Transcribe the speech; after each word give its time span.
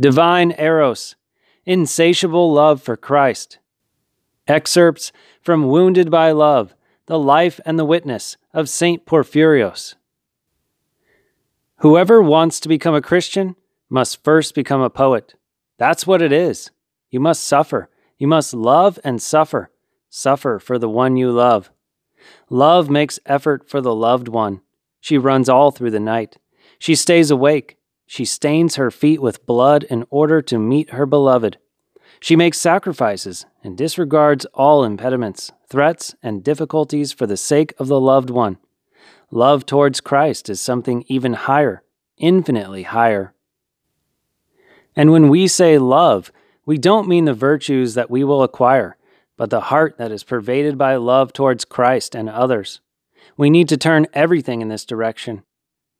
Divine 0.00 0.52
Eros, 0.58 1.14
insatiable 1.64 2.52
love 2.52 2.82
for 2.82 2.96
Christ. 2.96 3.58
Excerpts 4.48 5.12
from 5.40 5.68
Wounded 5.68 6.10
by 6.10 6.32
Love, 6.32 6.74
the 7.06 7.18
life 7.18 7.60
and 7.64 7.78
the 7.78 7.84
witness 7.84 8.36
of 8.52 8.68
St. 8.68 9.06
Porphyrios. 9.06 9.94
Whoever 11.78 12.20
wants 12.20 12.58
to 12.60 12.68
become 12.68 12.94
a 12.94 13.02
Christian 13.02 13.54
must 13.88 14.24
first 14.24 14.54
become 14.54 14.80
a 14.80 14.90
poet. 14.90 15.34
That's 15.78 16.06
what 16.06 16.22
it 16.22 16.32
is. 16.32 16.72
You 17.10 17.20
must 17.20 17.44
suffer. 17.44 17.88
You 18.18 18.26
must 18.26 18.52
love 18.52 18.98
and 19.04 19.22
suffer. 19.22 19.70
Suffer 20.10 20.58
for 20.58 20.76
the 20.76 20.88
one 20.88 21.16
you 21.16 21.30
love. 21.30 21.70
Love 22.50 22.90
makes 22.90 23.20
effort 23.26 23.68
for 23.68 23.80
the 23.80 23.94
loved 23.94 24.26
one. 24.26 24.60
She 25.00 25.18
runs 25.18 25.48
all 25.48 25.70
through 25.70 25.90
the 25.92 26.00
night. 26.00 26.38
She 26.80 26.96
stays 26.96 27.30
awake. 27.30 27.76
She 28.06 28.24
stains 28.24 28.76
her 28.76 28.90
feet 28.90 29.20
with 29.20 29.46
blood 29.46 29.84
in 29.84 30.04
order 30.10 30.42
to 30.42 30.58
meet 30.58 30.90
her 30.90 31.06
beloved. 31.06 31.58
She 32.20 32.36
makes 32.36 32.58
sacrifices 32.60 33.46
and 33.62 33.76
disregards 33.76 34.44
all 34.54 34.84
impediments, 34.84 35.52
threats, 35.68 36.14
and 36.22 36.44
difficulties 36.44 37.12
for 37.12 37.26
the 37.26 37.36
sake 37.36 37.74
of 37.78 37.88
the 37.88 38.00
loved 38.00 38.30
one. 38.30 38.58
Love 39.30 39.66
towards 39.66 40.00
Christ 40.00 40.48
is 40.48 40.60
something 40.60 41.04
even 41.08 41.32
higher, 41.32 41.82
infinitely 42.16 42.84
higher. 42.84 43.34
And 44.94 45.10
when 45.10 45.28
we 45.28 45.48
say 45.48 45.78
love, 45.78 46.30
we 46.64 46.78
don't 46.78 47.08
mean 47.08 47.24
the 47.24 47.34
virtues 47.34 47.94
that 47.94 48.10
we 48.10 48.22
will 48.22 48.42
acquire, 48.42 48.96
but 49.36 49.50
the 49.50 49.62
heart 49.62 49.98
that 49.98 50.12
is 50.12 50.22
pervaded 50.24 50.78
by 50.78 50.96
love 50.96 51.32
towards 51.32 51.64
Christ 51.64 52.14
and 52.14 52.30
others. 52.30 52.80
We 53.36 53.50
need 53.50 53.68
to 53.70 53.76
turn 53.76 54.06
everything 54.12 54.60
in 54.62 54.68
this 54.68 54.84
direction. 54.84 55.42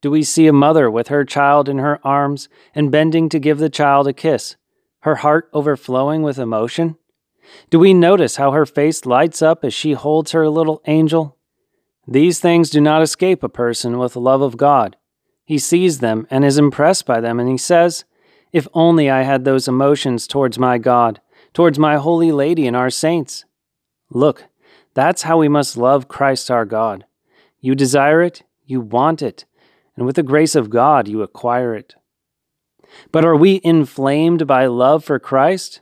Do 0.04 0.10
we 0.10 0.22
see 0.22 0.46
a 0.46 0.52
mother 0.52 0.90
with 0.90 1.08
her 1.08 1.24
child 1.24 1.66
in 1.66 1.78
her 1.78 1.98
arms 2.06 2.50
and 2.74 2.92
bending 2.92 3.30
to 3.30 3.38
give 3.38 3.56
the 3.56 3.70
child 3.70 4.06
a 4.06 4.12
kiss, 4.12 4.56
her 5.00 5.14
heart 5.14 5.48
overflowing 5.54 6.20
with 6.20 6.38
emotion? 6.38 6.98
Do 7.70 7.78
we 7.78 7.94
notice 7.94 8.36
how 8.36 8.50
her 8.50 8.66
face 8.66 9.06
lights 9.06 9.40
up 9.40 9.64
as 9.64 9.72
she 9.72 9.94
holds 9.94 10.32
her 10.32 10.46
little 10.50 10.82
angel? 10.86 11.38
These 12.06 12.38
things 12.38 12.68
do 12.68 12.82
not 12.82 13.00
escape 13.00 13.42
a 13.42 13.48
person 13.48 13.96
with 13.96 14.14
love 14.14 14.42
of 14.42 14.58
God. 14.58 14.96
He 15.42 15.56
sees 15.56 16.00
them 16.00 16.26
and 16.30 16.44
is 16.44 16.58
impressed 16.58 17.06
by 17.06 17.22
them, 17.22 17.40
and 17.40 17.48
he 17.48 17.56
says, 17.56 18.04
If 18.52 18.68
only 18.74 19.08
I 19.08 19.22
had 19.22 19.46
those 19.46 19.68
emotions 19.68 20.26
towards 20.26 20.58
my 20.58 20.76
God, 20.76 21.22
towards 21.54 21.78
my 21.78 21.96
Holy 21.96 22.30
Lady 22.30 22.66
and 22.66 22.76
our 22.76 22.90
saints. 22.90 23.46
Look, 24.10 24.44
that's 24.92 25.22
how 25.22 25.38
we 25.38 25.48
must 25.48 25.78
love 25.78 26.08
Christ 26.08 26.50
our 26.50 26.66
God. 26.66 27.06
You 27.62 27.74
desire 27.74 28.20
it, 28.20 28.42
you 28.66 28.82
want 28.82 29.22
it, 29.22 29.46
and 29.96 30.06
with 30.06 30.16
the 30.16 30.22
grace 30.22 30.54
of 30.54 30.70
God, 30.70 31.08
you 31.08 31.22
acquire 31.22 31.74
it. 31.74 31.94
But 33.12 33.24
are 33.24 33.36
we 33.36 33.60
inflamed 33.64 34.46
by 34.46 34.66
love 34.66 35.04
for 35.04 35.18
Christ? 35.18 35.80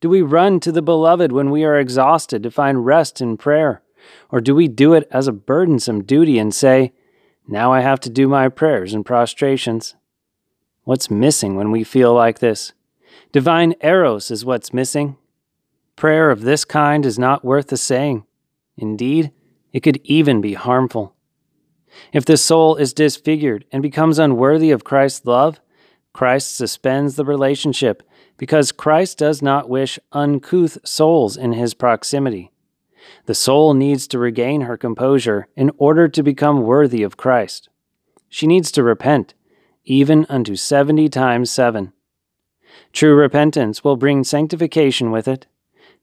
Do 0.00 0.08
we 0.08 0.22
run 0.22 0.60
to 0.60 0.72
the 0.72 0.82
Beloved 0.82 1.32
when 1.32 1.50
we 1.50 1.64
are 1.64 1.78
exhausted 1.78 2.42
to 2.42 2.50
find 2.50 2.86
rest 2.86 3.20
in 3.20 3.36
prayer? 3.36 3.82
Or 4.30 4.40
do 4.40 4.54
we 4.54 4.68
do 4.68 4.94
it 4.94 5.06
as 5.10 5.28
a 5.28 5.32
burdensome 5.32 6.04
duty 6.04 6.38
and 6.38 6.54
say, 6.54 6.92
Now 7.46 7.72
I 7.72 7.80
have 7.80 8.00
to 8.00 8.10
do 8.10 8.28
my 8.28 8.48
prayers 8.48 8.94
and 8.94 9.04
prostrations? 9.04 9.94
What's 10.84 11.10
missing 11.10 11.56
when 11.56 11.70
we 11.70 11.84
feel 11.84 12.14
like 12.14 12.38
this? 12.38 12.72
Divine 13.32 13.74
Eros 13.82 14.30
is 14.30 14.44
what's 14.44 14.72
missing. 14.72 15.16
Prayer 15.96 16.30
of 16.30 16.42
this 16.42 16.64
kind 16.64 17.04
is 17.04 17.18
not 17.18 17.44
worth 17.44 17.68
the 17.68 17.76
saying. 17.76 18.24
Indeed, 18.78 19.32
it 19.72 19.80
could 19.80 20.00
even 20.04 20.40
be 20.40 20.54
harmful. 20.54 21.14
If 22.12 22.24
the 22.24 22.36
soul 22.36 22.76
is 22.76 22.92
disfigured 22.92 23.64
and 23.72 23.82
becomes 23.82 24.18
unworthy 24.18 24.70
of 24.70 24.84
Christ's 24.84 25.26
love, 25.26 25.60
Christ 26.12 26.56
suspends 26.56 27.16
the 27.16 27.24
relationship 27.24 28.02
because 28.36 28.72
Christ 28.72 29.18
does 29.18 29.42
not 29.42 29.68
wish 29.68 29.98
uncouth 30.12 30.78
souls 30.84 31.36
in 31.36 31.52
his 31.52 31.74
proximity. 31.74 32.50
The 33.26 33.34
soul 33.34 33.74
needs 33.74 34.06
to 34.08 34.18
regain 34.18 34.62
her 34.62 34.76
composure 34.76 35.46
in 35.56 35.70
order 35.78 36.08
to 36.08 36.22
become 36.22 36.62
worthy 36.62 37.02
of 37.02 37.16
Christ. 37.16 37.68
She 38.28 38.46
needs 38.46 38.70
to 38.72 38.82
repent, 38.82 39.34
even 39.84 40.26
unto 40.28 40.56
seventy 40.56 41.08
times 41.08 41.50
seven. 41.50 41.92
True 42.92 43.14
repentance 43.14 43.82
will 43.82 43.96
bring 43.96 44.24
sanctification 44.24 45.10
with 45.10 45.28
it. 45.28 45.46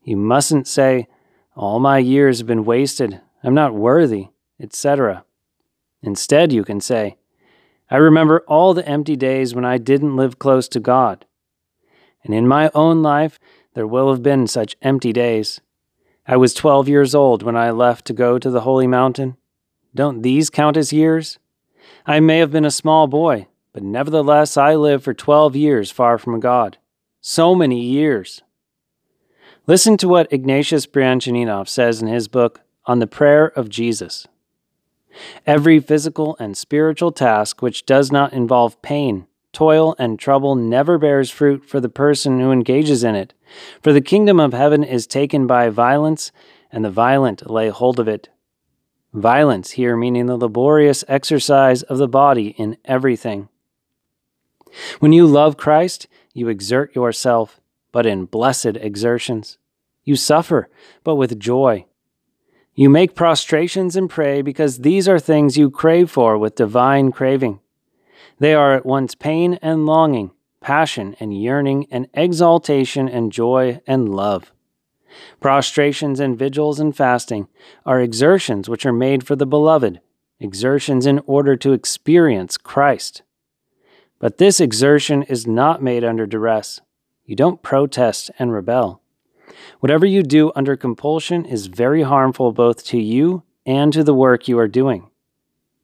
You 0.03 0.17
mustn't 0.17 0.67
say, 0.67 1.07
All 1.55 1.79
my 1.79 1.99
years 1.99 2.39
have 2.39 2.47
been 2.47 2.65
wasted, 2.65 3.21
I'm 3.43 3.53
not 3.53 3.73
worthy, 3.73 4.29
etc. 4.59 5.23
Instead, 6.01 6.51
you 6.51 6.63
can 6.63 6.79
say, 6.79 7.17
I 7.89 7.97
remember 7.97 8.43
all 8.47 8.73
the 8.73 8.87
empty 8.87 9.15
days 9.15 9.55
when 9.55 9.65
I 9.65 9.77
didn't 9.77 10.15
live 10.15 10.39
close 10.39 10.67
to 10.69 10.79
God. 10.79 11.25
And 12.23 12.33
in 12.33 12.47
my 12.47 12.69
own 12.73 13.01
life, 13.01 13.39
there 13.73 13.87
will 13.87 14.11
have 14.11 14.21
been 14.21 14.47
such 14.47 14.75
empty 14.81 15.13
days. 15.13 15.61
I 16.27 16.35
was 16.35 16.53
12 16.53 16.89
years 16.89 17.15
old 17.15 17.43
when 17.43 17.55
I 17.55 17.71
left 17.71 18.05
to 18.05 18.13
go 18.13 18.37
to 18.37 18.49
the 18.49 18.61
holy 18.61 18.87
mountain. 18.87 19.37
Don't 19.95 20.21
these 20.21 20.49
count 20.49 20.75
as 20.75 20.91
years? 20.91 21.39
I 22.05 22.19
may 22.19 22.39
have 22.39 22.51
been 22.51 22.65
a 22.65 22.71
small 22.71 23.07
boy, 23.07 23.47
but 23.71 23.83
nevertheless 23.83 24.57
I 24.57 24.75
lived 24.75 25.05
for 25.05 25.13
12 25.13 25.55
years 25.55 25.89
far 25.89 26.17
from 26.17 26.39
God. 26.41 26.77
So 27.21 27.55
many 27.55 27.81
years. 27.81 28.41
Listen 29.65 29.97
to 29.97 30.07
what 30.07 30.31
Ignatius 30.31 30.85
Bryanchaninov 30.85 31.69
says 31.69 32.01
in 32.01 32.07
his 32.07 32.27
book 32.27 32.61
On 32.85 32.99
the 32.99 33.07
Prayer 33.07 33.47
of 33.47 33.69
Jesus. 33.69 34.27
Every 35.45 35.79
physical 35.79 36.35
and 36.39 36.57
spiritual 36.57 37.11
task 37.11 37.61
which 37.61 37.85
does 37.85 38.11
not 38.11 38.33
involve 38.33 38.81
pain, 38.81 39.27
toil, 39.53 39.95
and 39.97 40.19
trouble 40.19 40.55
never 40.55 40.97
bears 40.97 41.29
fruit 41.29 41.65
for 41.65 41.79
the 41.79 41.89
person 41.89 42.39
who 42.39 42.51
engages 42.51 43.03
in 43.03 43.15
it. 43.15 43.33
For 43.81 43.93
the 43.93 44.01
kingdom 44.01 44.39
of 44.39 44.53
heaven 44.53 44.83
is 44.83 45.07
taken 45.07 45.47
by 45.47 45.69
violence, 45.69 46.31
and 46.71 46.83
the 46.83 46.91
violent 46.91 47.49
lay 47.49 47.69
hold 47.69 47.99
of 47.99 48.07
it. 48.07 48.29
Violence 49.13 49.71
here 49.71 49.95
meaning 49.95 50.25
the 50.25 50.37
laborious 50.37 51.03
exercise 51.07 51.81
of 51.83 51.97
the 51.97 52.07
body 52.07 52.49
in 52.57 52.77
everything. 52.85 53.49
When 54.99 55.13
you 55.13 55.25
love 55.25 55.57
Christ, 55.57 56.07
you 56.33 56.49
exert 56.49 56.95
yourself, 56.95 57.59
but 57.91 58.05
in 58.05 58.25
blessed 58.25 58.77
exertions. 58.77 59.57
You 60.03 60.15
suffer, 60.15 60.69
but 61.03 61.15
with 61.15 61.39
joy. 61.39 61.85
You 62.79 62.91
make 62.91 63.15
prostrations 63.15 63.95
and 63.95 64.07
pray 64.07 64.43
because 64.43 64.77
these 64.77 65.09
are 65.09 65.17
things 65.17 65.57
you 65.57 65.71
crave 65.71 66.11
for 66.11 66.37
with 66.37 66.53
divine 66.53 67.11
craving. 67.11 67.59
They 68.37 68.53
are 68.53 68.75
at 68.75 68.85
once 68.85 69.15
pain 69.15 69.57
and 69.63 69.87
longing, 69.87 70.29
passion 70.61 71.15
and 71.19 71.35
yearning, 71.35 71.87
and 71.89 72.07
exaltation 72.13 73.09
and 73.09 73.31
joy 73.31 73.81
and 73.87 74.13
love. 74.13 74.53
Prostrations 75.39 76.19
and 76.19 76.37
vigils 76.37 76.79
and 76.79 76.95
fasting 76.95 77.47
are 77.83 77.99
exertions 77.99 78.69
which 78.69 78.85
are 78.85 78.93
made 78.93 79.25
for 79.25 79.35
the 79.35 79.47
beloved, 79.47 79.99
exertions 80.39 81.07
in 81.07 81.17
order 81.25 81.55
to 81.55 81.73
experience 81.73 82.57
Christ. 82.59 83.23
But 84.19 84.37
this 84.37 84.59
exertion 84.59 85.23
is 85.23 85.47
not 85.47 85.81
made 85.81 86.03
under 86.03 86.27
duress. 86.27 86.79
You 87.25 87.35
don't 87.35 87.63
protest 87.63 88.29
and 88.37 88.53
rebel. 88.53 89.01
Whatever 89.79 90.05
you 90.05 90.23
do 90.23 90.51
under 90.55 90.75
compulsion 90.75 91.45
is 91.45 91.67
very 91.67 92.03
harmful 92.03 92.51
both 92.51 92.83
to 92.85 92.99
you 92.99 93.43
and 93.65 93.91
to 93.93 94.03
the 94.03 94.13
work 94.13 94.47
you 94.47 94.57
are 94.59 94.67
doing. 94.67 95.09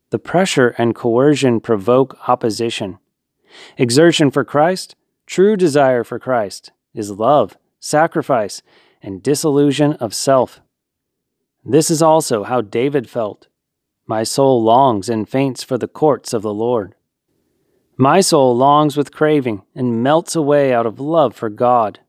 The 0.09 0.19
pressure 0.19 0.75
and 0.77 0.95
coercion 0.95 1.59
provoke 1.59 2.17
opposition. 2.27 2.99
Exertion 3.77 4.31
for 4.31 4.43
Christ, 4.43 4.95
true 5.25 5.55
desire 5.55 6.03
for 6.03 6.19
Christ, 6.19 6.71
is 6.93 7.11
love, 7.11 7.57
sacrifice, 7.79 8.61
and 9.01 9.21
disillusion 9.21 9.93
of 9.93 10.13
self. 10.13 10.61
This 11.65 11.89
is 11.89 12.01
also 12.01 12.43
how 12.43 12.61
David 12.61 13.09
felt. 13.09 13.47
My 14.05 14.23
soul 14.23 14.61
longs 14.61 15.09
and 15.09 15.27
faints 15.27 15.63
for 15.63 15.77
the 15.77 15.87
courts 15.87 16.33
of 16.33 16.41
the 16.41 16.53
Lord. 16.53 16.95
My 17.97 18.21
soul 18.21 18.55
longs 18.55 18.97
with 18.97 19.13
craving 19.13 19.63
and 19.75 20.03
melts 20.03 20.35
away 20.35 20.73
out 20.73 20.85
of 20.85 20.99
love 20.99 21.35
for 21.35 21.49
God. 21.49 21.99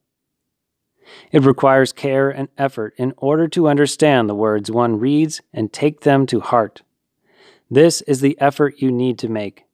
It 1.33 1.43
requires 1.43 1.93
care 1.93 2.31
and 2.31 2.49
effort 2.56 2.95
in 2.97 3.15
order 3.17 3.49
to 3.49 3.69
understand 3.69 4.29
the 4.29 4.35
words 4.35 4.71
one 4.71 4.99
reads 4.99 5.41
and 5.53 5.73
take 5.73 6.01
them 6.01 6.27
to 6.27 6.41
heart. 6.41 6.83
This 7.71 8.03
is 8.03 8.21
the 8.21 8.39
effort 8.41 8.81
you 8.81 8.91
need 8.91 9.19
to 9.19 9.29
make. 9.29 9.65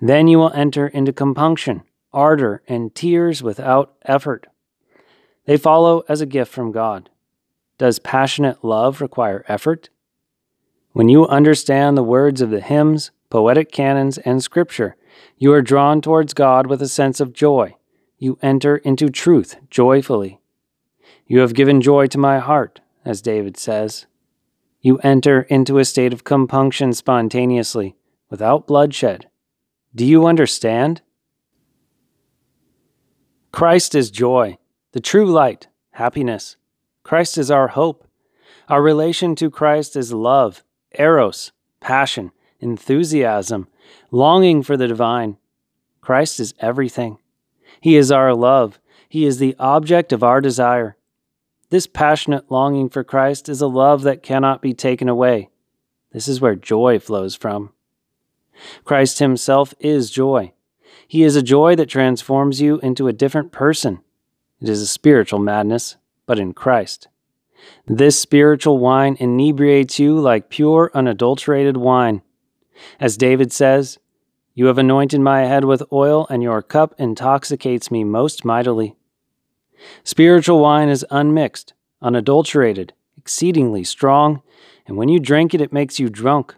Then 0.00 0.28
you 0.28 0.38
will 0.38 0.52
enter 0.52 0.88
into 0.88 1.12
compunction, 1.12 1.82
ardor, 2.12 2.62
and 2.66 2.94
tears 2.94 3.42
without 3.42 3.94
effort. 4.04 4.46
They 5.44 5.56
follow 5.56 6.02
as 6.08 6.20
a 6.20 6.26
gift 6.26 6.52
from 6.52 6.72
God. 6.72 7.10
Does 7.78 7.98
passionate 7.98 8.64
love 8.64 9.00
require 9.00 9.44
effort? 9.48 9.90
When 10.92 11.08
you 11.08 11.26
understand 11.26 11.96
the 11.96 12.02
words 12.02 12.40
of 12.40 12.50
the 12.50 12.62
hymns, 12.62 13.10
poetic 13.28 13.70
canons, 13.70 14.16
and 14.18 14.42
scripture, 14.42 14.96
you 15.36 15.52
are 15.52 15.62
drawn 15.62 16.00
towards 16.00 16.32
God 16.32 16.66
with 16.66 16.80
a 16.80 16.88
sense 16.88 17.20
of 17.20 17.34
joy. 17.34 17.76
You 18.18 18.38
enter 18.40 18.78
into 18.78 19.10
truth 19.10 19.56
joyfully. 19.68 20.40
You 21.26 21.40
have 21.40 21.54
given 21.54 21.80
joy 21.80 22.06
to 22.08 22.18
my 22.18 22.38
heart, 22.38 22.80
as 23.04 23.20
David 23.20 23.56
says. 23.56 24.06
You 24.80 24.98
enter 24.98 25.42
into 25.42 25.78
a 25.78 25.84
state 25.84 26.12
of 26.12 26.22
compunction 26.22 26.92
spontaneously, 26.92 27.96
without 28.30 28.66
bloodshed. 28.66 29.28
Do 29.94 30.04
you 30.04 30.26
understand? 30.26 31.02
Christ 33.50 33.94
is 33.94 34.10
joy, 34.10 34.58
the 34.92 35.00
true 35.00 35.26
light, 35.26 35.66
happiness. 35.92 36.56
Christ 37.02 37.38
is 37.38 37.50
our 37.50 37.68
hope. 37.68 38.06
Our 38.68 38.82
relation 38.82 39.34
to 39.36 39.50
Christ 39.50 39.96
is 39.96 40.12
love, 40.12 40.62
eros, 40.98 41.52
passion, 41.80 42.32
enthusiasm, 42.60 43.68
longing 44.10 44.62
for 44.62 44.76
the 44.76 44.88
divine. 44.88 45.38
Christ 46.00 46.38
is 46.38 46.54
everything. 46.60 47.18
He 47.80 47.96
is 47.96 48.12
our 48.12 48.34
love. 48.34 48.78
He 49.08 49.24
is 49.24 49.38
the 49.38 49.56
object 49.58 50.12
of 50.12 50.22
our 50.22 50.40
desire. 50.40 50.95
This 51.68 51.86
passionate 51.86 52.50
longing 52.50 52.88
for 52.88 53.02
Christ 53.02 53.48
is 53.48 53.60
a 53.60 53.66
love 53.66 54.02
that 54.02 54.22
cannot 54.22 54.62
be 54.62 54.72
taken 54.72 55.08
away. 55.08 55.50
This 56.12 56.28
is 56.28 56.40
where 56.40 56.54
joy 56.54 56.98
flows 56.98 57.34
from. 57.34 57.72
Christ 58.84 59.18
Himself 59.18 59.74
is 59.80 60.10
joy. 60.10 60.52
He 61.08 61.22
is 61.22 61.36
a 61.36 61.42
joy 61.42 61.76
that 61.76 61.88
transforms 61.88 62.60
you 62.60 62.78
into 62.80 63.08
a 63.08 63.12
different 63.12 63.52
person. 63.52 64.00
It 64.60 64.68
is 64.68 64.80
a 64.80 64.86
spiritual 64.86 65.40
madness, 65.40 65.96
but 66.24 66.38
in 66.38 66.54
Christ. 66.54 67.08
This 67.86 68.18
spiritual 68.18 68.78
wine 68.78 69.16
inebriates 69.18 69.98
you 69.98 70.18
like 70.18 70.50
pure, 70.50 70.90
unadulterated 70.94 71.76
wine. 71.76 72.22
As 73.00 73.16
David 73.16 73.52
says, 73.52 73.98
You 74.54 74.66
have 74.66 74.78
anointed 74.78 75.20
my 75.20 75.42
head 75.46 75.64
with 75.64 75.82
oil, 75.92 76.26
and 76.30 76.42
your 76.42 76.62
cup 76.62 76.94
intoxicates 76.98 77.90
me 77.90 78.04
most 78.04 78.44
mightily. 78.44 78.95
Spiritual 80.04 80.60
wine 80.60 80.88
is 80.88 81.04
unmixed, 81.10 81.74
unadulterated, 82.02 82.92
exceedingly 83.16 83.84
strong, 83.84 84.42
and 84.86 84.96
when 84.96 85.08
you 85.08 85.18
drink 85.18 85.54
it, 85.54 85.60
it 85.60 85.72
makes 85.72 85.98
you 85.98 86.08
drunk. 86.08 86.54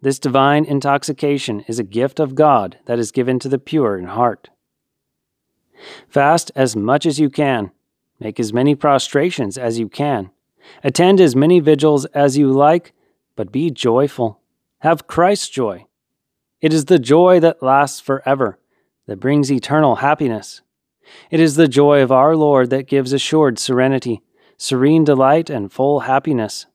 This 0.00 0.18
divine 0.18 0.64
intoxication 0.64 1.60
is 1.68 1.78
a 1.78 1.84
gift 1.84 2.18
of 2.18 2.34
God 2.34 2.78
that 2.86 2.98
is 2.98 3.12
given 3.12 3.38
to 3.38 3.48
the 3.48 3.58
pure 3.58 3.96
in 3.96 4.06
heart. 4.06 4.50
Fast 6.08 6.50
as 6.56 6.74
much 6.74 7.06
as 7.06 7.20
you 7.20 7.30
can. 7.30 7.70
Make 8.18 8.38
as 8.40 8.52
many 8.52 8.74
prostrations 8.74 9.56
as 9.56 9.78
you 9.78 9.88
can. 9.88 10.30
Attend 10.84 11.20
as 11.20 11.36
many 11.36 11.60
vigils 11.60 12.04
as 12.06 12.36
you 12.36 12.50
like, 12.50 12.92
but 13.36 13.52
be 13.52 13.70
joyful. 13.70 14.40
Have 14.80 15.06
Christ's 15.06 15.48
joy. 15.48 15.86
It 16.60 16.72
is 16.72 16.84
the 16.84 16.98
joy 16.98 17.40
that 17.40 17.62
lasts 17.62 18.00
forever, 18.00 18.58
that 19.06 19.20
brings 19.20 19.50
eternal 19.50 19.96
happiness. 19.96 20.62
It 21.30 21.40
is 21.40 21.56
the 21.56 21.68
joy 21.68 22.00
of 22.00 22.12
our 22.12 22.36
Lord 22.36 22.70
that 22.70 22.86
gives 22.86 23.12
assured 23.12 23.58
serenity, 23.58 24.22
serene 24.56 25.04
delight, 25.04 25.50
and 25.50 25.72
full 25.72 26.00
happiness 26.00 26.66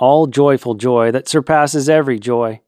all 0.00 0.26
joyful 0.26 0.74
joy 0.74 1.12
that 1.12 1.28
surpasses 1.28 1.88
every 1.88 2.18
joy. 2.18 2.60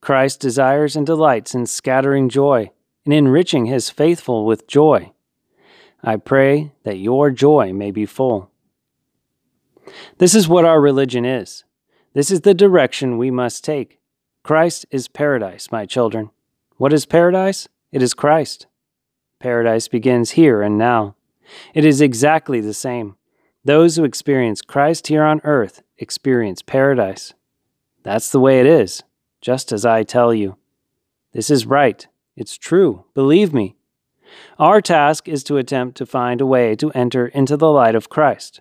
Christ 0.00 0.40
desires 0.40 0.96
and 0.96 1.06
delights 1.06 1.54
in 1.54 1.66
scattering 1.66 2.30
joy 2.30 2.70
and 3.04 3.12
enriching 3.12 3.66
his 3.66 3.90
faithful 3.90 4.46
with 4.46 4.66
joy. 4.66 5.12
I 6.02 6.16
pray 6.16 6.72
that 6.84 6.96
your 6.96 7.30
joy 7.30 7.74
may 7.74 7.90
be 7.90 8.06
full. 8.06 8.50
This 10.16 10.34
is 10.34 10.48
what 10.48 10.64
our 10.64 10.80
religion 10.80 11.26
is. 11.26 11.64
This 12.14 12.30
is 12.30 12.40
the 12.40 12.54
direction 12.54 13.18
we 13.18 13.30
must 13.30 13.62
take. 13.62 14.00
Christ 14.42 14.86
is 14.90 15.06
paradise, 15.06 15.70
my 15.70 15.84
children. 15.84 16.30
What 16.78 16.94
is 16.94 17.04
paradise? 17.04 17.68
It 17.92 18.02
is 18.02 18.14
Christ. 18.14 18.66
Paradise 19.40 19.88
begins 19.88 20.32
here 20.32 20.60
and 20.60 20.76
now. 20.76 21.16
It 21.74 21.84
is 21.84 22.02
exactly 22.02 22.60
the 22.60 22.74
same. 22.74 23.16
Those 23.64 23.96
who 23.96 24.04
experience 24.04 24.60
Christ 24.62 25.08
here 25.08 25.24
on 25.24 25.40
earth 25.44 25.82
experience 25.98 26.62
paradise. 26.62 27.34
That's 28.02 28.30
the 28.30 28.40
way 28.40 28.60
it 28.60 28.66
is, 28.66 29.02
just 29.40 29.72
as 29.72 29.84
I 29.84 30.02
tell 30.02 30.32
you. 30.32 30.56
This 31.32 31.50
is 31.50 31.66
right. 31.66 32.06
It's 32.36 32.56
true. 32.56 33.04
Believe 33.14 33.52
me. 33.52 33.76
Our 34.58 34.80
task 34.80 35.28
is 35.28 35.42
to 35.44 35.56
attempt 35.56 35.96
to 35.98 36.06
find 36.06 36.40
a 36.40 36.46
way 36.46 36.76
to 36.76 36.90
enter 36.92 37.26
into 37.26 37.56
the 37.56 37.70
light 37.70 37.94
of 37.94 38.08
Christ. 38.08 38.60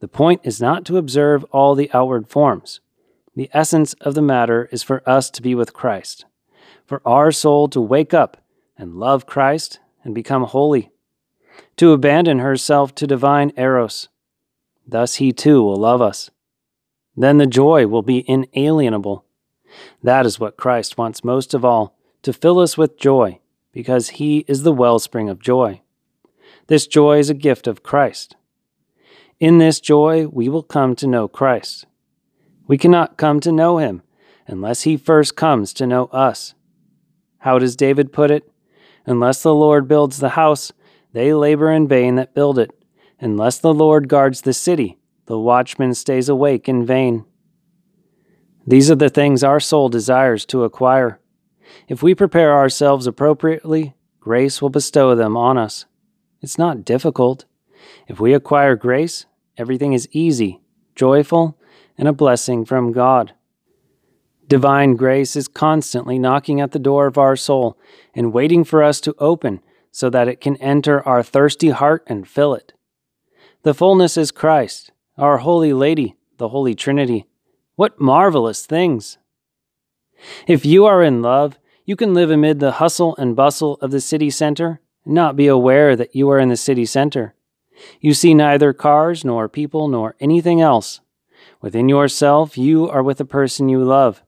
The 0.00 0.08
point 0.08 0.40
is 0.44 0.60
not 0.60 0.84
to 0.86 0.96
observe 0.96 1.44
all 1.52 1.74
the 1.74 1.90
outward 1.92 2.28
forms. 2.28 2.80
The 3.36 3.50
essence 3.52 3.94
of 3.94 4.14
the 4.14 4.22
matter 4.22 4.68
is 4.72 4.82
for 4.82 5.08
us 5.08 5.30
to 5.30 5.42
be 5.42 5.54
with 5.54 5.72
Christ, 5.72 6.24
for 6.86 7.02
our 7.04 7.30
soul 7.30 7.68
to 7.68 7.80
wake 7.80 8.14
up 8.14 8.38
and 8.80 8.94
love 8.94 9.26
Christ 9.26 9.78
and 10.02 10.14
become 10.14 10.44
holy, 10.44 10.90
to 11.76 11.92
abandon 11.92 12.38
herself 12.38 12.94
to 12.94 13.06
divine 13.06 13.52
Eros. 13.56 14.08
Thus 14.86 15.16
he 15.16 15.32
too 15.32 15.62
will 15.62 15.76
love 15.76 16.00
us. 16.00 16.30
Then 17.14 17.36
the 17.36 17.46
joy 17.46 17.86
will 17.86 18.00
be 18.00 18.24
inalienable. 18.26 19.26
That 20.02 20.24
is 20.24 20.40
what 20.40 20.56
Christ 20.56 20.96
wants 20.96 21.22
most 21.22 21.52
of 21.52 21.62
all 21.62 21.94
to 22.22 22.32
fill 22.32 22.58
us 22.58 22.78
with 22.78 22.98
joy, 22.98 23.40
because 23.70 24.10
he 24.10 24.46
is 24.48 24.62
the 24.62 24.72
wellspring 24.72 25.28
of 25.28 25.40
joy. 25.40 25.82
This 26.68 26.86
joy 26.86 27.18
is 27.18 27.28
a 27.28 27.34
gift 27.34 27.66
of 27.66 27.82
Christ. 27.82 28.36
In 29.38 29.58
this 29.58 29.78
joy, 29.78 30.26
we 30.26 30.48
will 30.48 30.62
come 30.62 30.96
to 30.96 31.06
know 31.06 31.28
Christ. 31.28 31.84
We 32.66 32.78
cannot 32.78 33.18
come 33.18 33.40
to 33.40 33.52
know 33.52 33.76
him 33.76 34.02
unless 34.46 34.82
he 34.82 34.96
first 34.96 35.36
comes 35.36 35.74
to 35.74 35.86
know 35.86 36.06
us. 36.06 36.54
How 37.38 37.58
does 37.58 37.76
David 37.76 38.10
put 38.10 38.30
it? 38.30 38.49
Unless 39.10 39.42
the 39.42 39.52
Lord 39.52 39.88
builds 39.88 40.18
the 40.20 40.28
house, 40.28 40.70
they 41.12 41.34
labor 41.34 41.72
in 41.72 41.88
vain 41.88 42.14
that 42.14 42.32
build 42.32 42.60
it. 42.60 42.70
Unless 43.18 43.58
the 43.58 43.74
Lord 43.74 44.08
guards 44.08 44.42
the 44.42 44.52
city, 44.52 45.00
the 45.26 45.36
watchman 45.36 45.94
stays 45.94 46.28
awake 46.28 46.68
in 46.68 46.86
vain. 46.86 47.24
These 48.64 48.88
are 48.88 48.94
the 48.94 49.10
things 49.10 49.42
our 49.42 49.58
soul 49.58 49.88
desires 49.88 50.46
to 50.46 50.62
acquire. 50.62 51.18
If 51.88 52.04
we 52.04 52.14
prepare 52.14 52.52
ourselves 52.52 53.08
appropriately, 53.08 53.94
grace 54.20 54.62
will 54.62 54.70
bestow 54.70 55.16
them 55.16 55.36
on 55.36 55.58
us. 55.58 55.86
It's 56.40 56.56
not 56.56 56.84
difficult. 56.84 57.46
If 58.06 58.20
we 58.20 58.32
acquire 58.32 58.76
grace, 58.76 59.26
everything 59.58 59.92
is 59.92 60.08
easy, 60.12 60.60
joyful, 60.94 61.58
and 61.98 62.06
a 62.06 62.12
blessing 62.12 62.64
from 62.64 62.92
God. 62.92 63.32
Divine 64.46 64.94
grace 64.94 65.34
is 65.34 65.46
constantly 65.46 66.18
knocking 66.18 66.60
at 66.60 66.70
the 66.70 66.80
door 66.80 67.06
of 67.06 67.18
our 67.18 67.36
soul 67.36 67.76
and 68.14 68.32
waiting 68.32 68.64
for 68.64 68.82
us 68.82 69.00
to 69.02 69.14
open 69.18 69.60
so 69.90 70.10
that 70.10 70.28
it 70.28 70.40
can 70.40 70.56
enter 70.56 71.06
our 71.06 71.22
thirsty 71.22 71.70
heart 71.70 72.04
and 72.06 72.28
fill 72.28 72.54
it. 72.54 72.72
The 73.62 73.74
fullness 73.74 74.16
is 74.16 74.30
Christ, 74.30 74.92
our 75.18 75.38
Holy 75.38 75.72
Lady, 75.72 76.16
the 76.38 76.48
Holy 76.48 76.74
Trinity. 76.74 77.26
What 77.76 78.00
marvelous 78.00 78.64
things! 78.64 79.18
If 80.46 80.66
you 80.66 80.84
are 80.86 81.02
in 81.02 81.22
love, 81.22 81.58
you 81.84 81.96
can 81.96 82.14
live 82.14 82.30
amid 82.30 82.60
the 82.60 82.72
hustle 82.72 83.16
and 83.16 83.34
bustle 83.34 83.74
of 83.80 83.90
the 83.90 84.00
city 84.00 84.30
center 84.30 84.80
and 85.04 85.14
not 85.14 85.36
be 85.36 85.46
aware 85.46 85.96
that 85.96 86.14
you 86.14 86.30
are 86.30 86.38
in 86.38 86.48
the 86.48 86.56
city 86.56 86.84
center. 86.84 87.34
You 88.00 88.14
see 88.14 88.34
neither 88.34 88.72
cars, 88.72 89.24
nor 89.24 89.48
people, 89.48 89.88
nor 89.88 90.14
anything 90.20 90.60
else. 90.60 91.00
Within 91.60 91.88
yourself, 91.88 92.58
you 92.58 92.88
are 92.88 93.02
with 93.02 93.18
the 93.18 93.24
person 93.24 93.68
you 93.68 93.82
love. 93.82 94.22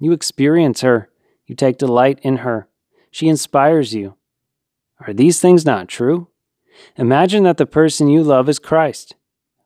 You 0.00 0.12
experience 0.12 0.80
her. 0.80 1.10
You 1.46 1.54
take 1.54 1.78
delight 1.78 2.18
in 2.22 2.38
her. 2.38 2.68
She 3.14 3.28
inspires 3.28 3.94
you. 3.94 4.16
Are 5.06 5.12
these 5.12 5.38
things 5.38 5.64
not 5.64 5.86
true? 5.86 6.26
Imagine 6.96 7.44
that 7.44 7.58
the 7.58 7.64
person 7.64 8.08
you 8.08 8.24
love 8.24 8.48
is 8.48 8.58
Christ. 8.58 9.14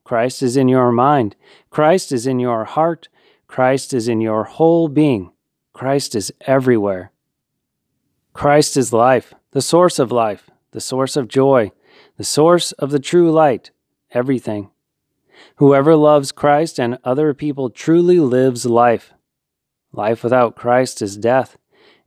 Christ 0.05 0.43
is 0.43 0.55
in 0.55 0.69
your 0.69 0.93
mind. 0.93 1.35
Christ 1.71 2.13
is 2.13 2.27
in 2.27 2.41
your 2.41 2.67
heart. 2.67 3.09
Christ 3.47 3.95
is 3.95 4.07
in 4.07 4.21
your 4.21 4.45
whole 4.45 4.87
being. 4.89 5.33
Christ 5.73 6.15
is 6.15 6.31
everywhere. 6.43 7.11
Christ 8.35 8.77
is 8.77 8.93
life, 8.93 9.33
the 9.53 9.63
source 9.63 9.99
of 9.99 10.13
life, 10.13 10.51
the 10.73 10.81
source 10.83 11.17
of 11.17 11.27
joy, 11.27 11.73
the 12.19 12.25
source 12.25 12.73
of 12.73 12.91
the 12.91 13.01
true 13.01 13.31
light, 13.31 13.71
everything. 14.11 14.69
Whoever 15.57 15.97
loves 15.97 16.33
Christ 16.33 16.79
and 16.79 16.99
other 17.03 17.33
people 17.33 17.71
truly 17.71 18.21
lives 18.21 18.67
life. 18.67 19.15
Life 19.91 20.23
without 20.23 20.55
Christ 20.55 21.01
is 21.01 21.17
death. 21.17 21.57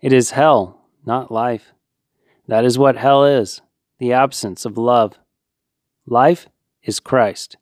It 0.01 0.13
is 0.13 0.31
hell, 0.31 0.80
not 1.05 1.31
life. 1.31 1.73
That 2.47 2.65
is 2.65 2.77
what 2.77 2.97
hell 2.97 3.23
is 3.23 3.61
the 3.99 4.13
absence 4.13 4.65
of 4.65 4.77
love. 4.77 5.19
Life 6.07 6.47
is 6.83 6.99
Christ. 6.99 7.57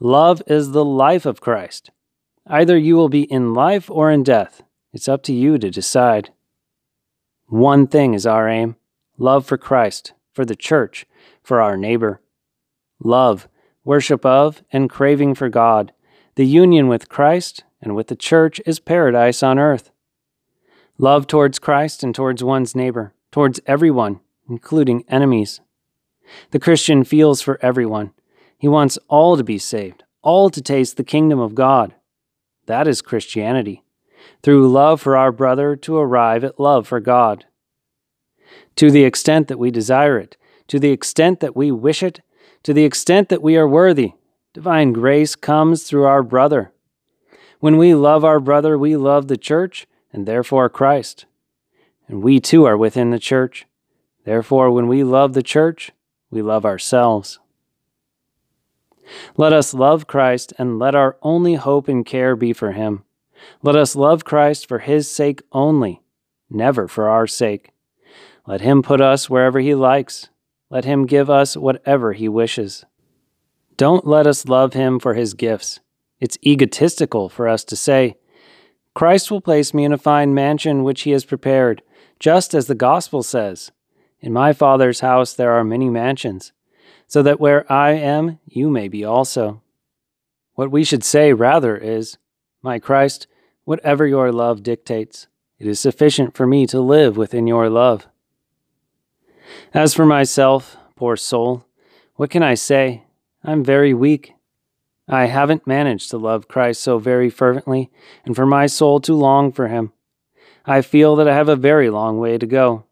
Love 0.00 0.42
is 0.46 0.72
the 0.72 0.84
life 0.84 1.24
of 1.24 1.40
Christ. 1.40 1.90
Either 2.46 2.76
you 2.76 2.96
will 2.96 3.08
be 3.08 3.22
in 3.22 3.54
life 3.54 3.88
or 3.90 4.10
in 4.10 4.22
death. 4.22 4.62
It's 4.92 5.08
up 5.08 5.22
to 5.24 5.32
you 5.32 5.58
to 5.58 5.70
decide. 5.70 6.30
One 7.46 7.86
thing 7.86 8.14
is 8.14 8.26
our 8.26 8.48
aim 8.48 8.76
love 9.18 9.46
for 9.46 9.58
Christ, 9.58 10.12
for 10.32 10.44
the 10.44 10.56
church, 10.56 11.06
for 11.42 11.60
our 11.60 11.76
neighbor. 11.76 12.20
Love, 12.98 13.48
worship 13.84 14.24
of, 14.24 14.62
and 14.72 14.90
craving 14.90 15.34
for 15.34 15.48
God. 15.48 15.92
The 16.34 16.46
union 16.46 16.88
with 16.88 17.08
Christ 17.08 17.64
and 17.82 17.94
with 17.94 18.08
the 18.08 18.16
church 18.16 18.60
is 18.66 18.80
paradise 18.80 19.42
on 19.42 19.58
earth. 19.58 19.90
Love 21.00 21.26
towards 21.26 21.58
Christ 21.58 22.02
and 22.02 22.14
towards 22.14 22.44
one's 22.44 22.74
neighbor, 22.74 23.14
towards 23.32 23.58
everyone, 23.64 24.20
including 24.50 25.02
enemies. 25.08 25.62
The 26.50 26.58
Christian 26.58 27.04
feels 27.04 27.40
for 27.40 27.58
everyone, 27.62 28.12
he 28.58 28.68
wants 28.68 28.98
all 29.08 29.38
to 29.38 29.42
be 29.42 29.56
saved, 29.56 30.04
all 30.20 30.50
to 30.50 30.60
taste 30.60 30.98
the 30.98 31.02
kingdom 31.02 31.38
of 31.38 31.54
God. 31.54 31.94
That 32.66 32.86
is 32.86 33.00
Christianity, 33.00 33.82
through 34.42 34.70
love 34.70 35.00
for 35.00 35.16
our 35.16 35.32
brother 35.32 35.74
to 35.74 35.96
arrive 35.96 36.44
at 36.44 36.60
love 36.60 36.86
for 36.86 37.00
God. 37.00 37.46
To 38.76 38.90
the 38.90 39.04
extent 39.04 39.48
that 39.48 39.58
we 39.58 39.70
desire 39.70 40.18
it, 40.18 40.36
to 40.68 40.78
the 40.78 40.90
extent 40.90 41.40
that 41.40 41.56
we 41.56 41.70
wish 41.70 42.02
it, 42.02 42.20
to 42.62 42.74
the 42.74 42.84
extent 42.84 43.30
that 43.30 43.40
we 43.40 43.56
are 43.56 43.66
worthy. 43.66 44.12
Divine 44.52 44.92
grace 44.92 45.34
comes 45.34 45.84
through 45.84 46.04
our 46.04 46.22
brother. 46.22 46.74
When 47.58 47.78
we 47.78 47.94
love 47.94 48.22
our 48.22 48.38
brother, 48.38 48.76
we 48.76 48.96
love 48.96 49.28
the 49.28 49.38
church 49.38 49.86
and 50.12 50.26
therefore 50.26 50.68
Christ. 50.68 51.26
And 52.08 52.22
we 52.22 52.40
too 52.40 52.64
are 52.64 52.76
within 52.76 53.10
the 53.10 53.18
church. 53.18 53.66
Therefore, 54.24 54.70
when 54.70 54.88
we 54.88 55.04
love 55.04 55.32
the 55.32 55.42
church, 55.42 55.92
we 56.30 56.42
love 56.42 56.64
ourselves. 56.64 57.38
Let 59.36 59.52
us 59.52 59.74
love 59.74 60.06
Christ 60.06 60.52
and 60.58 60.78
let 60.78 60.94
our 60.94 61.16
only 61.22 61.54
hope 61.54 61.88
and 61.88 62.04
care 62.04 62.36
be 62.36 62.52
for 62.52 62.72
him. 62.72 63.04
Let 63.62 63.76
us 63.76 63.96
love 63.96 64.24
Christ 64.24 64.68
for 64.68 64.80
his 64.80 65.10
sake 65.10 65.42
only, 65.52 66.02
never 66.48 66.86
for 66.86 67.08
our 67.08 67.26
sake. 67.26 67.70
Let 68.46 68.60
him 68.60 68.82
put 68.82 69.00
us 69.00 69.30
wherever 69.30 69.60
he 69.60 69.74
likes. 69.74 70.28
Let 70.68 70.84
him 70.84 71.06
give 71.06 71.28
us 71.28 71.56
whatever 71.56 72.12
he 72.12 72.28
wishes. 72.28 72.84
Don't 73.76 74.06
let 74.06 74.26
us 74.26 74.46
love 74.46 74.74
him 74.74 75.00
for 75.00 75.14
his 75.14 75.34
gifts. 75.34 75.80
It's 76.20 76.38
egotistical 76.44 77.28
for 77.28 77.48
us 77.48 77.64
to 77.64 77.76
say, 77.76 78.16
Christ 78.94 79.30
will 79.30 79.40
place 79.40 79.72
me 79.72 79.84
in 79.84 79.92
a 79.92 79.98
fine 79.98 80.34
mansion 80.34 80.82
which 80.82 81.02
he 81.02 81.12
has 81.12 81.24
prepared, 81.24 81.82
just 82.18 82.54
as 82.54 82.66
the 82.66 82.74
gospel 82.74 83.22
says, 83.22 83.72
In 84.20 84.32
my 84.32 84.52
Father's 84.52 85.00
house 85.00 85.32
there 85.32 85.52
are 85.52 85.64
many 85.64 85.88
mansions, 85.88 86.52
so 87.06 87.22
that 87.22 87.40
where 87.40 87.70
I 87.72 87.92
am, 87.92 88.38
you 88.46 88.68
may 88.68 88.88
be 88.88 89.04
also. 89.04 89.62
What 90.54 90.70
we 90.70 90.84
should 90.84 91.04
say 91.04 91.32
rather 91.32 91.76
is, 91.76 92.18
My 92.62 92.78
Christ, 92.78 93.26
whatever 93.64 94.06
your 94.06 94.32
love 94.32 94.62
dictates, 94.62 95.28
it 95.58 95.66
is 95.66 95.78
sufficient 95.78 96.36
for 96.36 96.46
me 96.46 96.66
to 96.66 96.80
live 96.80 97.16
within 97.16 97.46
your 97.46 97.68
love. 97.70 98.06
As 99.72 99.94
for 99.94 100.06
myself, 100.06 100.76
poor 100.96 101.16
soul, 101.16 101.64
what 102.16 102.30
can 102.30 102.42
I 102.42 102.54
say? 102.54 103.04
I'm 103.44 103.64
very 103.64 103.94
weak. 103.94 104.34
I 105.12 105.26
haven't 105.26 105.66
managed 105.66 106.08
to 106.10 106.18
love 106.18 106.46
Christ 106.46 106.80
so 106.80 107.00
very 107.00 107.30
fervently, 107.30 107.90
and 108.24 108.36
for 108.36 108.46
my 108.46 108.66
soul 108.66 109.00
to 109.00 109.12
long 109.12 109.50
for 109.50 109.66
him. 109.66 109.92
I 110.64 110.82
feel 110.82 111.16
that 111.16 111.26
I 111.26 111.34
have 111.34 111.48
a 111.48 111.56
very 111.56 111.90
long 111.90 112.20
way 112.20 112.38
to 112.38 112.46
go. 112.46 112.84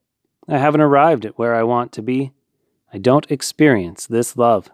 I 0.49 0.59
haven't 0.59 0.81
arrived 0.81 1.25
at 1.25 1.39
where 1.39 1.55
I 1.55 1.63
want 1.63 1.93
to 1.93 2.03
be. 2.03 2.33
I 2.93 2.99
don't 2.99 3.31
experience 3.31 4.05
this 4.05 4.37
love. 4.37 4.69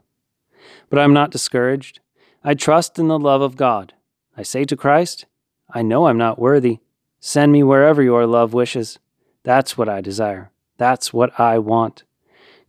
But 0.88 0.98
I'm 0.98 1.12
not 1.12 1.30
discouraged. 1.30 2.00
I 2.42 2.54
trust 2.54 2.98
in 2.98 3.08
the 3.08 3.18
love 3.18 3.42
of 3.42 3.56
God. 3.56 3.92
I 4.34 4.42
say 4.42 4.64
to 4.64 4.76
Christ, 4.76 5.26
I 5.68 5.82
know 5.82 6.06
I'm 6.06 6.16
not 6.16 6.38
worthy. 6.38 6.78
Send 7.20 7.52
me 7.52 7.62
wherever 7.62 8.02
your 8.02 8.26
love 8.26 8.54
wishes. 8.54 8.98
That's 9.42 9.76
what 9.76 9.88
I 9.90 10.00
desire. 10.00 10.50
That's 10.78 11.12
what 11.12 11.38
I 11.38 11.58
want. 11.58 12.04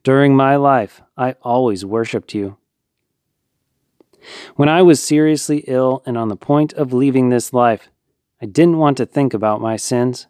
During 0.03 0.35
my 0.35 0.57
life, 0.57 1.01
I 1.15 1.35
always 1.43 1.85
worshiped 1.85 2.33
you. 2.33 2.57
When 4.55 4.69
I 4.69 4.81
was 4.81 5.01
seriously 5.01 5.63
ill 5.67 6.03
and 6.05 6.17
on 6.17 6.29
the 6.29 6.35
point 6.35 6.73
of 6.73 6.93
leaving 6.93 7.29
this 7.29 7.53
life, 7.53 7.89
I 8.41 8.45
didn't 8.45 8.77
want 8.77 8.97
to 8.97 9.05
think 9.05 9.33
about 9.33 9.61
my 9.61 9.75
sins. 9.75 10.27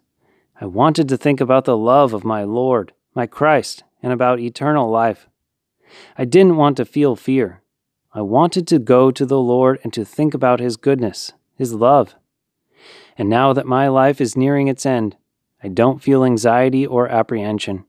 I 0.60 0.66
wanted 0.66 1.08
to 1.08 1.16
think 1.16 1.40
about 1.40 1.64
the 1.64 1.76
love 1.76 2.14
of 2.14 2.24
my 2.24 2.44
Lord, 2.44 2.92
my 3.14 3.26
Christ, 3.26 3.84
and 4.02 4.12
about 4.12 4.40
eternal 4.40 4.90
life. 4.90 5.28
I 6.16 6.24
didn't 6.24 6.56
want 6.56 6.76
to 6.78 6.84
feel 6.84 7.16
fear. 7.16 7.62
I 8.12 8.22
wanted 8.22 8.66
to 8.68 8.78
go 8.78 9.10
to 9.10 9.26
the 9.26 9.40
Lord 9.40 9.78
and 9.82 9.92
to 9.92 10.04
think 10.04 10.34
about 10.34 10.60
His 10.60 10.76
goodness, 10.76 11.32
His 11.56 11.74
love. 11.74 12.14
And 13.18 13.28
now 13.28 13.52
that 13.52 13.66
my 13.66 13.88
life 13.88 14.20
is 14.20 14.36
nearing 14.36 14.68
its 14.68 14.86
end, 14.86 15.16
I 15.62 15.68
don't 15.68 16.02
feel 16.02 16.24
anxiety 16.24 16.86
or 16.86 17.08
apprehension. 17.08 17.84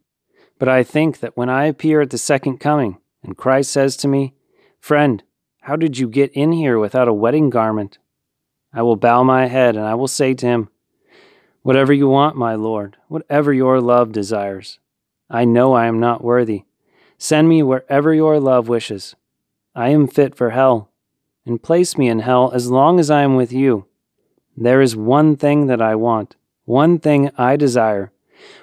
But 0.60 0.70
I 0.70 0.84
think 0.84 1.20
that 1.20 1.38
when 1.38 1.50
I 1.50 1.66
appear 1.66 2.02
at 2.02 2.10
the 2.10 2.18
second 2.18 2.60
coming, 2.60 2.98
and 3.24 3.38
Christ 3.38 3.72
says 3.72 3.96
to 3.98 4.08
me, 4.08 4.34
Friend, 4.80 5.22
how 5.68 5.76
did 5.76 5.98
you 5.98 6.08
get 6.08 6.32
in 6.32 6.54
here 6.54 6.80
without 6.80 7.10
a 7.10 7.14
wedding 7.14 7.50
garment? 7.50 7.98
I 8.72 8.84
will 8.84 8.96
bow 8.96 9.22
my 9.24 9.48
head 9.48 9.76
and 9.76 9.84
I 9.84 9.96
will 9.96 10.08
say 10.08 10.34
to 10.34 10.46
him, 10.46 10.70
Whatever 11.62 11.92
you 11.92 12.08
want, 12.08 12.38
my 12.38 12.56
Lord, 12.56 12.96
whatever 13.10 13.52
your 13.52 13.82
love 13.82 14.14
desires. 14.14 14.80
I 15.30 15.44
know 15.44 15.74
I 15.74 15.88
am 15.88 16.00
not 16.00 16.24
worthy. 16.24 16.64
Send 17.18 17.50
me 17.50 17.64
wherever 17.64 18.14
your 18.14 18.40
love 18.40 18.70
wishes. 18.70 19.18
I 19.76 19.90
am 19.90 20.08
fit 20.08 20.36
for 20.36 20.52
hell, 20.52 20.90
and 21.46 21.62
place 21.62 21.98
me 21.98 22.08
in 22.08 22.20
hell 22.20 22.50
as 22.54 22.72
long 22.72 22.98
as 22.98 23.12
I 23.12 23.24
am 23.24 23.36
with 23.36 23.52
you. 23.52 23.88
There 24.56 24.82
is 24.82 24.96
one 24.96 25.36
thing 25.36 25.68
that 25.68 25.82
I 25.82 25.96
want, 25.96 26.38
one 26.64 26.98
thing 26.98 27.30
I 27.38 27.58
desire, 27.58 28.14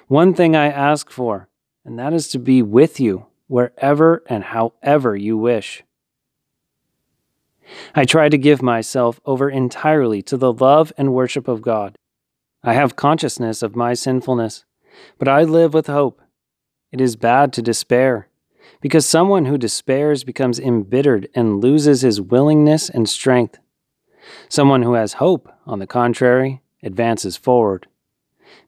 one 0.07 0.33
thing 0.33 0.55
I 0.55 0.71
ask 0.71 1.11
for, 1.11 1.49
and 1.85 1.99
that 1.99 2.13
is 2.13 2.29
to 2.29 2.39
be 2.39 2.63
with 2.63 2.99
you 2.99 3.27
wherever 3.45 4.23
and 4.27 4.45
however 4.45 5.15
you 5.15 5.37
wish. 5.37 5.84
I 7.93 8.05
try 8.05 8.29
to 8.29 8.37
give 8.37 8.61
myself 8.61 9.19
over 9.25 9.49
entirely 9.49 10.21
to 10.23 10.37
the 10.37 10.53
love 10.53 10.93
and 10.97 11.13
worship 11.13 11.47
of 11.47 11.61
God. 11.61 11.97
I 12.63 12.73
have 12.73 12.95
consciousness 12.95 13.61
of 13.61 13.75
my 13.75 13.93
sinfulness, 13.93 14.65
but 15.17 15.27
I 15.27 15.43
live 15.43 15.73
with 15.73 15.87
hope. 15.87 16.21
It 16.91 17.01
is 17.01 17.15
bad 17.15 17.53
to 17.53 17.61
despair, 17.61 18.29
because 18.81 19.05
someone 19.05 19.45
who 19.45 19.57
despairs 19.57 20.23
becomes 20.23 20.59
embittered 20.59 21.27
and 21.35 21.61
loses 21.61 22.01
his 22.01 22.21
willingness 22.21 22.89
and 22.89 23.09
strength. 23.09 23.59
Someone 24.49 24.81
who 24.81 24.93
has 24.93 25.13
hope, 25.13 25.51
on 25.65 25.79
the 25.79 25.87
contrary, 25.87 26.61
advances 26.81 27.37
forward. 27.37 27.87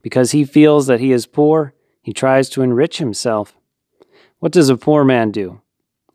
Because 0.02 0.32
he 0.32 0.46
feels 0.46 0.88
that 0.88 1.00
he 1.00 1.12
is 1.12 1.26
poor, 1.26 1.74
he 2.02 2.14
tries 2.14 2.50
to 2.50 2.62
enrich 2.62 2.98
himself. 2.98 3.56
What 4.40 4.52
does 4.52 4.70
a 4.70 4.78
poor 4.78 5.04
man 5.04 5.32
do? 5.32 5.62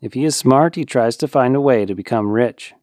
If 0.03 0.15
he 0.15 0.25
is 0.25 0.35
smart, 0.35 0.75
he 0.75 0.83
tries 0.83 1.15
to 1.15 1.29
find 1.29 1.55
a 1.55 1.61
way 1.61 1.85
to 1.85 1.95
become 1.95 2.29
rich. 2.29 2.73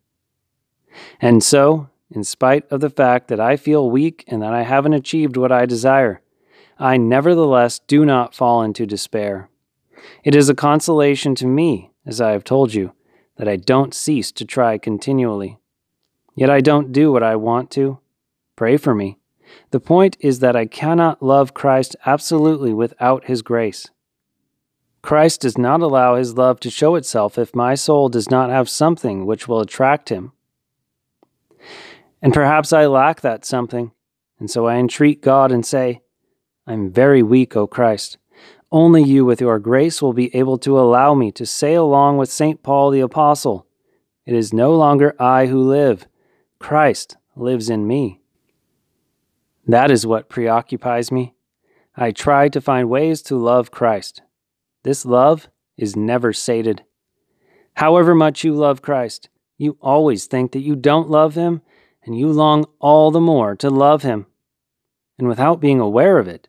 And 1.21 1.45
so, 1.45 1.91
in 2.11 2.25
spite 2.25 2.65
of 2.71 2.81
the 2.81 2.89
fact 2.89 3.29
that 3.29 3.39
I 3.39 3.59
feel 3.59 3.91
weak 3.91 4.25
and 4.27 4.41
that 4.41 4.55
I 4.55 4.63
haven't 4.63 4.95
achieved 4.95 5.37
what 5.37 5.53
I 5.53 5.67
desire, 5.67 6.23
I 6.79 6.97
nevertheless 6.97 7.79
do 7.79 8.07
not 8.07 8.35
fall 8.35 8.63
into 8.63 8.87
despair. 8.87 9.51
It 10.25 10.35
is 10.35 10.49
a 10.49 10.55
consolation 10.55 11.35
to 11.35 11.47
me, 11.47 11.91
as 12.07 12.23
I 12.23 12.31
have 12.31 12.43
told 12.43 12.73
you, 12.73 12.95
that 13.37 13.47
I 13.47 13.57
don't 13.57 13.93
cease 13.93 14.33
to 14.33 14.47
try 14.47 14.79
continually. 14.79 15.59
Yet 16.35 16.49
I 16.49 16.63
don't 16.63 16.91
do 16.91 17.13
what 17.13 17.23
I 17.23 17.37
want 17.37 17.71
to. 17.73 17.99
Pray 18.57 18.79
for 18.79 18.95
me. 18.95 19.19
The 19.73 19.81
point 19.81 20.17
is 20.21 20.39
that 20.39 20.57
I 20.57 20.65
cannot 20.65 21.23
love 21.23 21.53
Christ 21.53 21.97
absolutely 22.07 22.73
without 22.73 23.27
His 23.27 23.43
grace. 23.43 23.91
Christ 25.03 25.41
does 25.41 25.57
not 25.57 25.81
allow 25.81 26.17
his 26.17 26.37
love 26.37 26.61
to 26.61 26.71
show 26.71 26.95
itself 26.95 27.39
if 27.39 27.55
my 27.55 27.75
soul 27.75 28.09
does 28.09 28.31
not 28.31 28.51
have 28.51 28.69
something 28.69 29.25
which 29.25 29.49
will 29.49 29.61
attract 29.61 30.11
him. 30.11 30.33
And 32.21 32.35
perhaps 32.35 32.73
I 32.73 32.87
lack 32.87 33.23
that 33.23 33.47
something, 33.47 33.93
and 34.39 34.51
so 34.51 34.67
I 34.67 34.77
entreat 34.77 35.23
God 35.23 35.51
and 35.51 35.65
say, 35.65 36.03
I'm 36.67 36.93
very 36.93 37.23
weak, 37.23 37.57
O 37.57 37.67
Christ. 37.67 38.19
Only 38.71 39.03
you, 39.03 39.25
with 39.25 39.41
your 39.41 39.59
grace, 39.59 40.03
will 40.03 40.13
be 40.13 40.35
able 40.37 40.59
to 40.59 40.79
allow 40.79 41.15
me 41.15 41.33
to 41.33 41.47
say 41.47 41.75
along 41.75 42.19
with 42.19 42.31
St. 42.31 42.63
Paul 42.63 42.91
the 42.91 43.01
Apostle, 43.01 43.67
It 44.27 44.35
is 44.35 44.53
no 44.53 44.77
longer 44.77 45.17
I 45.19 45.47
who 45.47 45.61
live, 45.61 46.07
Christ 46.59 47.17
lives 47.35 47.71
in 47.71 47.87
me. 47.87 48.21
That 49.67 49.91
is 49.91 50.07
what 50.07 50.29
preoccupies 50.29 51.11
me. 51.11 51.35
I 51.97 52.13
try 52.13 52.49
to 52.51 52.61
find 52.61 52.89
ways 52.89 53.23
to 53.23 53.37
love 53.37 53.71
Christ 53.71 54.23
this 54.83 55.05
love 55.05 55.49
is 55.77 55.97
never 55.97 56.33
sated. 56.33 56.85
However 57.75 58.15
much 58.15 58.45
you 58.45 58.55
love 58.55 58.83
Christ, 58.83 59.29
you 59.59 59.77
always 59.81 60.27
think 60.27 60.53
that 60.53 60.61
you 60.61 60.75
don't 60.75 61.11
love 61.11 61.35
Him, 61.35 61.63
and 62.05 62.19
you 62.19 62.29
long 62.29 62.67
all 62.79 63.11
the 63.11 63.21
more 63.21 63.55
to 63.57 63.69
love 63.69 64.03
Him. 64.03 64.27
And 65.19 65.29
without 65.29 65.61
being 65.61 65.81
aware 65.81 66.19
of 66.19 66.29
it, 66.29 66.49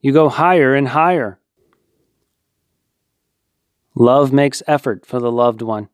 you 0.00 0.12
go 0.12 0.28
higher 0.28 0.74
and 0.74 0.88
higher. 0.88 1.38
Love 3.94 4.32
makes 4.32 4.62
effort 4.66 5.06
for 5.06 5.20
the 5.20 5.30
loved 5.30 5.62
one. 5.62 5.88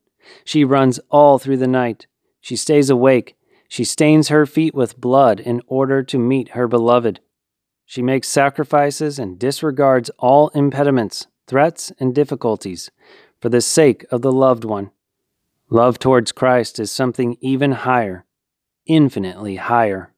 She 0.44 0.64
runs 0.64 0.98
all 1.10 1.38
through 1.38 1.58
the 1.58 1.66
night. 1.66 2.06
She 2.40 2.56
stays 2.56 2.88
awake. 2.88 3.36
She 3.68 3.84
stains 3.84 4.28
her 4.28 4.46
feet 4.46 4.74
with 4.74 5.00
blood 5.00 5.40
in 5.40 5.60
order 5.66 6.02
to 6.04 6.18
meet 6.18 6.50
her 6.50 6.68
beloved. 6.68 7.20
She 7.84 8.02
makes 8.02 8.28
sacrifices 8.28 9.18
and 9.18 9.38
disregards 9.38 10.10
all 10.18 10.48
impediments 10.48 11.26
threats, 11.46 11.92
and 11.98 12.14
difficulties 12.14 12.90
for 13.40 13.48
the 13.48 13.60
sake 13.60 14.04
of 14.10 14.22
the 14.22 14.32
loved 14.32 14.64
one. 14.64 14.90
Love 15.70 15.98
towards 15.98 16.32
Christ 16.32 16.78
is 16.78 16.90
something 16.90 17.36
even 17.40 17.72
higher, 17.72 18.24
infinitely 18.86 19.56
higher. 19.56 20.12